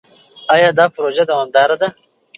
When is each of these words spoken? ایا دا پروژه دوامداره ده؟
ایا 0.53 0.69
دا 0.77 0.85
پروژه 0.95 1.23
دوامداره 1.29 1.75
ده؟ 1.81 1.87